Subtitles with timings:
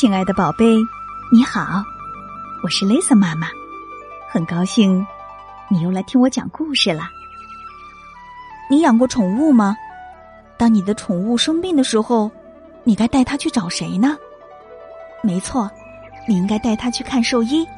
[0.00, 0.78] 亲爱的宝贝，
[1.30, 1.84] 你好，
[2.62, 3.48] 我是 Lisa 妈妈，
[4.30, 5.06] 很高兴
[5.68, 7.02] 你又来听我讲故事了。
[8.70, 9.76] 你养过宠物吗？
[10.56, 12.30] 当你的宠物生病的时候，
[12.82, 14.16] 你该带它去找谁呢？
[15.22, 15.70] 没错，
[16.26, 17.68] 你应该带它去看兽医。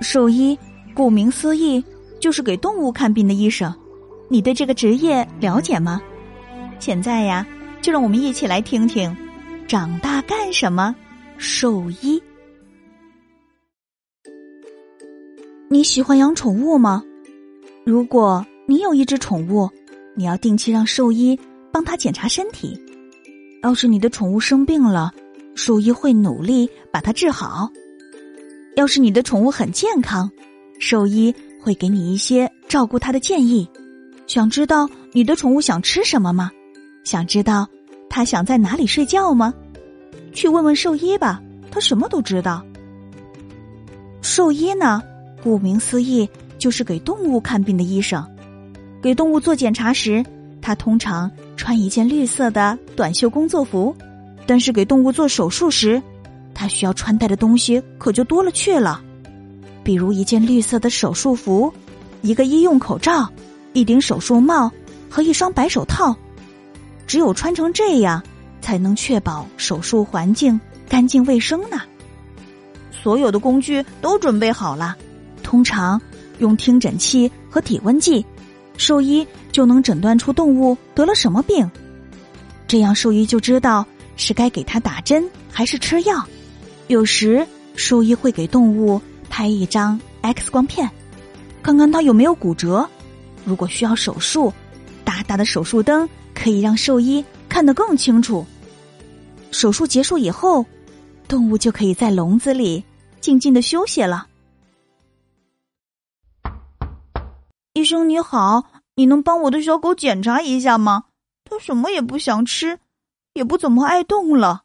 [0.00, 0.56] 兽医
[0.94, 1.84] 顾名思义
[2.20, 3.74] 就是给动物看病的医生。
[4.28, 6.00] 你对这个职业了解吗？
[6.78, 7.44] 现在呀，
[7.82, 9.16] 就让我们一起来听听，
[9.66, 10.94] 长大干什么？
[11.38, 12.20] 兽医。
[15.70, 17.04] 你喜欢养宠物吗？
[17.86, 19.70] 如果你有一只宠物，
[20.16, 21.38] 你要定期让兽医
[21.72, 22.76] 帮它检查身体。
[23.62, 25.12] 要是你的宠物生病了，
[25.54, 27.70] 兽医会努力把它治好。
[28.74, 30.28] 要是你的宠物很健康，
[30.80, 31.32] 兽医
[31.62, 33.68] 会给你一些照顾它的建议。
[34.26, 36.50] 想知道你的宠物想吃什么吗？
[37.04, 37.68] 想知道
[38.10, 39.54] 它想在哪里睡觉吗？
[40.38, 42.64] 去问问兽医吧，他什么都知道。
[44.22, 45.02] 兽医呢，
[45.42, 48.24] 顾名思义就是给动物看病的医生。
[49.02, 50.24] 给动物做检查时，
[50.62, 53.92] 他通常穿一件绿色的短袖工作服；
[54.46, 56.00] 但是给动物做手术时，
[56.54, 59.02] 他需要穿戴的东西可就多了去了，
[59.82, 61.72] 比如一件绿色的手术服，
[62.22, 63.28] 一个医用口罩，
[63.72, 64.70] 一顶手术帽
[65.10, 66.14] 和一双白手套。
[67.08, 68.22] 只有穿成这样。
[68.60, 71.80] 才能确保手术环境干净卫生呢。
[72.90, 74.96] 所有的工具都准备好了，
[75.42, 76.00] 通常
[76.38, 78.24] 用听诊器和体温计，
[78.76, 81.70] 兽医就能诊断出动物得了什么病。
[82.66, 83.86] 这样兽医就知道
[84.16, 86.22] 是该给它打针还是吃药。
[86.88, 90.90] 有时兽医会给动物拍一张 X 光片，
[91.62, 92.88] 看看它有没有骨折。
[93.44, 94.52] 如果需要手术，
[95.04, 97.24] 大大的手术灯可以让兽医。
[97.58, 98.46] 看得更清楚。
[99.50, 100.64] 手术结束以后，
[101.26, 102.84] 动物就可以在笼子里
[103.20, 104.28] 静静的休息了。
[107.72, 108.64] 医生你好，
[108.94, 111.06] 你能帮我的小狗检查一下吗？
[111.42, 112.78] 它什么也不想吃，
[113.32, 114.62] 也不怎么爱动了。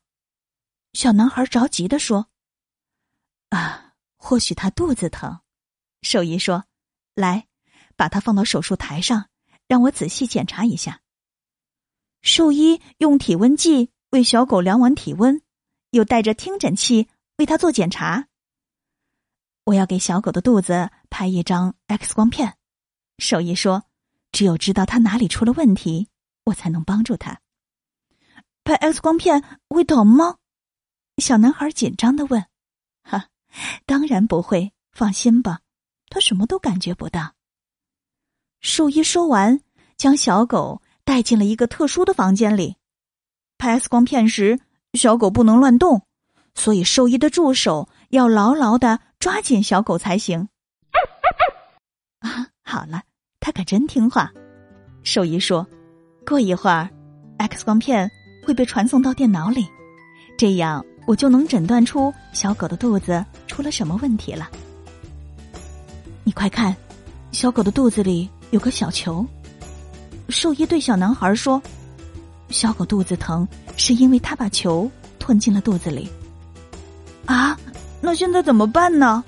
[0.94, 2.28] 小男孩着急的说
[3.50, 5.40] ：“啊，或许他肚子疼。”
[6.04, 6.64] 兽医说
[7.16, 7.48] ：“来，
[7.96, 9.30] 把它放到手术台上，
[9.68, 11.00] 让我仔细检查一下。”
[12.24, 15.42] 兽医用体温计为小狗量完体温，
[15.92, 18.30] 又带着听诊器为它做检查。
[19.66, 22.58] 我要给小狗的肚子拍一张 X 光片。
[23.18, 23.84] 兽医说
[24.32, 26.08] ：“只有知道它哪里出了问题，
[26.46, 27.42] 我才能帮助它。”
[28.64, 30.38] 拍 X 光片会疼吗？
[31.18, 32.46] 小男孩紧张的问。
[33.04, 33.28] “哈，
[33.86, 35.60] 当然不会，放心吧，
[36.08, 37.36] 他什么都感觉不到。”
[38.62, 39.60] 兽医说完，
[39.98, 40.82] 将小狗。
[41.06, 42.78] 带进了一个特殊的房间里，
[43.58, 44.60] 拍 X 光片时，
[44.94, 46.04] 小狗不能乱动，
[46.56, 50.48] 所以兽医的助手要牢牢的抓紧小狗才行。
[52.20, 53.04] 啊，好了，
[53.40, 54.32] 它可真听话。
[55.04, 55.68] 兽医说
[56.26, 56.90] ：“过一会儿
[57.38, 58.10] ，X 光片
[58.46, 59.68] 会被传送到电脑里，
[60.38, 64.50] 这样我就能诊断出小狗的肚子出了什么问题了。”
[66.24, 66.74] 你快看，
[67.34, 69.26] 小狗的肚子里有个小球。
[70.30, 71.62] 兽医对小男孩说
[72.50, 74.90] ：“小狗肚子疼，是因为它把球
[75.20, 76.10] 吞进了肚子里。”
[77.26, 77.58] 啊，
[78.02, 79.24] 那现在怎么办呢？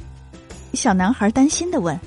[0.74, 2.00] 小男孩担心的问。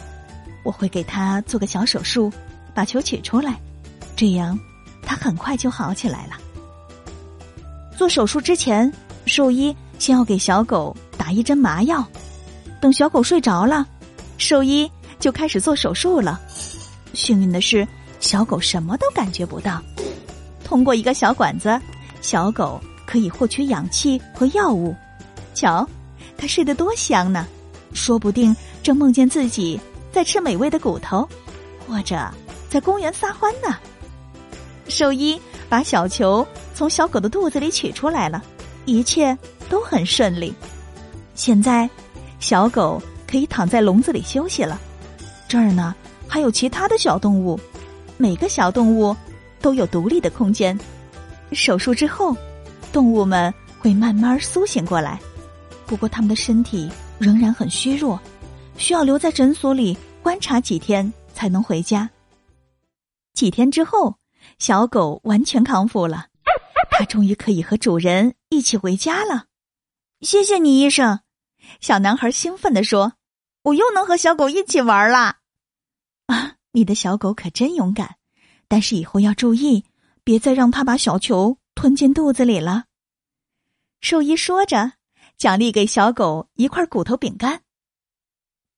[0.64, 2.32] “我会给他做个小手术，
[2.74, 3.58] 把球取出来，
[4.14, 4.58] 这样
[5.02, 6.36] 他很快就好起来了。”
[7.96, 8.92] 做手术之前，
[9.24, 12.06] 兽医先要给小狗打一针麻药，
[12.80, 13.86] 等小狗睡着了，
[14.38, 16.40] 兽医就开始做手术了。
[17.12, 17.86] 幸运的是。
[18.26, 19.80] 小狗什么都感觉不到，
[20.64, 21.80] 通过一个小管子，
[22.20, 24.92] 小狗可以获取氧气和药物。
[25.54, 25.88] 瞧，
[26.36, 27.46] 它睡得多香呢！
[27.94, 31.26] 说不定正梦见自己在吃美味的骨头，
[31.86, 32.28] 或者
[32.68, 33.76] 在公园撒欢呢。
[34.88, 36.44] 兽医把小球
[36.74, 38.42] 从小狗的肚子里取出来了，
[38.86, 39.38] 一切
[39.68, 40.52] 都很顺利。
[41.36, 41.88] 现在，
[42.40, 44.80] 小狗可以躺在笼子里休息了。
[45.46, 45.94] 这儿呢，
[46.26, 47.58] 还有其他的小动物。
[48.16, 49.14] 每个小动物
[49.60, 50.78] 都有独立的空间。
[51.52, 52.36] 手术之后，
[52.92, 55.20] 动物们会慢慢苏醒过来，
[55.86, 58.20] 不过它们的身体仍然很虚弱，
[58.76, 62.08] 需要留在诊所里观察几天才能回家。
[63.32, 64.16] 几天之后，
[64.58, 66.26] 小狗完全康复了，
[66.90, 69.44] 它终于可以和主人一起回家了。
[70.22, 71.20] 谢谢你，医生！
[71.80, 73.12] 小男孩兴奋地说
[73.62, 75.36] ：“我又能和小狗一起玩啦！”
[76.76, 78.16] 你的小狗可真勇敢，
[78.68, 79.86] 但是以后要注意，
[80.22, 82.84] 别再让它把小球吞进肚子里了。
[84.02, 84.92] 兽医说着，
[85.38, 87.62] 奖励给小狗一块骨头饼干。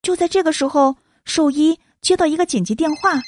[0.01, 3.21] 就在这个时候，兽医接到一个紧急电话：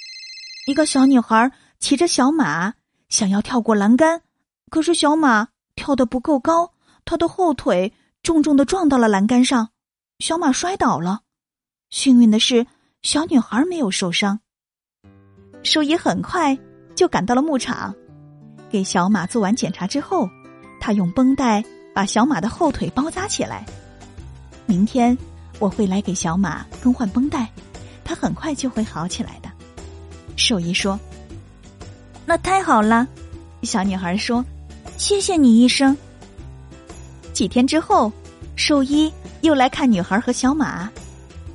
[0.68, 2.74] 一个小女孩骑着小马，
[3.10, 4.22] 想要跳过栏杆，
[4.70, 6.72] 可是小马跳得不够高，
[7.04, 7.92] 她的后腿
[8.24, 9.72] 重重的撞到了栏杆上，
[10.20, 11.24] 小马摔倒了。
[11.90, 12.66] 幸运的是，
[13.02, 14.40] 小女孩没有受伤。
[15.64, 16.58] 兽医很快
[16.96, 17.94] 就赶到了牧场，
[18.70, 20.30] 给小马做完检查之后，
[20.80, 21.64] 他用绷带
[21.94, 23.66] 把小马的后腿包扎起来。
[24.66, 25.18] 明天
[25.60, 27.50] 我会来给小马更换绷带，
[28.04, 29.50] 它很快就会好起来的。
[30.36, 31.00] 兽医说
[32.26, 33.08] ：“那太好了。”
[33.64, 34.44] 小女孩说
[34.98, 35.96] ：“谢谢你，医生。”
[37.34, 38.12] 几天之后，
[38.56, 39.12] 兽医
[39.42, 40.90] 又来看女孩和小马，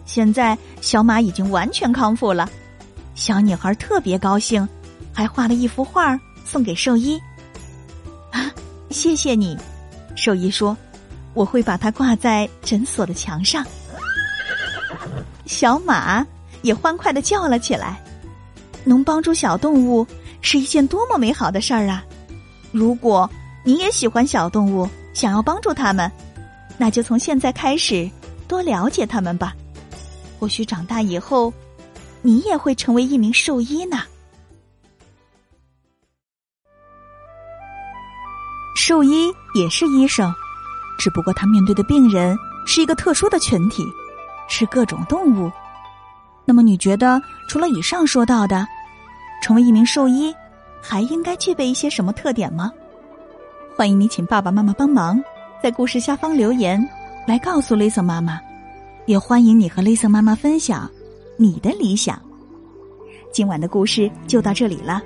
[0.05, 2.49] 现在小马已经完全康复了。
[3.17, 4.69] 小女孩特别高兴，
[5.11, 7.19] 还画了一幅画送给兽医。
[8.31, 8.53] 啊，
[8.91, 9.57] 谢谢你，
[10.15, 10.77] 兽医说
[11.33, 13.65] ：“我会把它挂在诊所的墙上。”
[15.47, 16.25] 小马
[16.61, 17.99] 也欢快的叫了起来。
[18.85, 20.07] 能帮助小动物
[20.43, 22.05] 是一件多么美好的事儿啊！
[22.71, 23.29] 如果
[23.65, 26.09] 你也喜欢小动物，想要帮助他们，
[26.77, 28.09] 那就从现在开始
[28.47, 29.57] 多了解他们吧。
[30.39, 31.51] 或许长大以后。
[32.27, 33.99] 你也会成为一名兽医呢。
[38.75, 40.35] 兽医也是医生，
[40.99, 42.37] 只不过他面对的病人
[42.67, 43.85] 是一个特殊的群体，
[44.49, 45.49] 是各种动物。
[46.45, 48.67] 那么，你觉得除了以上说到的，
[49.41, 50.35] 成为一名兽医
[50.83, 52.73] 还应该具备一些什么特点吗？
[53.77, 55.23] 欢迎你请爸爸妈妈帮忙，
[55.63, 56.85] 在故事下方留言
[57.25, 58.41] 来告诉 Lisa 妈妈，
[59.07, 60.91] 也欢迎你和 Lisa 妈妈分享。
[61.37, 62.21] 你的理想。
[63.33, 65.03] 今晚的故事就到这里了，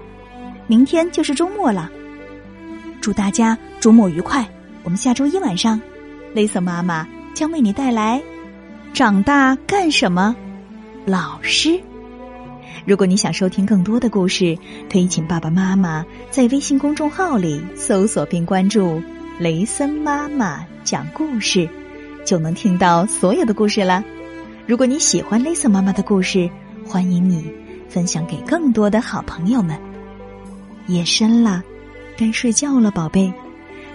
[0.66, 1.90] 明天就是周末了。
[3.00, 4.48] 祝大家周末愉快！
[4.84, 5.80] 我们下周一晚上，
[6.32, 8.22] 雷瑟妈妈将为你带来
[8.96, 10.34] 《长大干什么》
[11.10, 11.80] 老师。
[12.86, 14.56] 如果你想收听更多的故事，
[14.90, 19.02] 可以请爸爸妈妈在微信公众号里搜索并关注
[19.40, 21.68] “雷森妈妈讲故事”，
[22.24, 24.04] 就能听到所有的故事了。
[24.66, 26.48] 如果你喜欢 Lisa 妈妈的故事，
[26.86, 27.52] 欢迎你
[27.88, 29.78] 分享给更多的好朋友们。
[30.86, 31.62] 夜深了，
[32.16, 33.32] 该睡觉了，宝贝，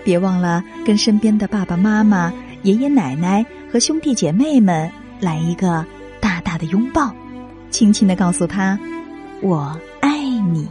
[0.03, 2.33] 别忘了跟身边的爸爸妈妈、
[2.63, 4.89] 爷爷奶奶和兄弟姐妹们
[5.19, 5.85] 来一个
[6.19, 7.13] 大大的拥抱，
[7.69, 8.77] 轻轻的告诉他
[9.41, 10.17] ：“我爱
[10.51, 10.67] 你。”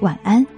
[0.00, 0.53] 晚安。